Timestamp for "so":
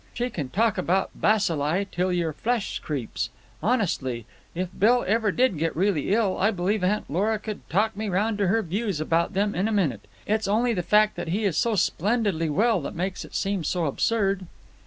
11.55-11.75, 13.63-13.85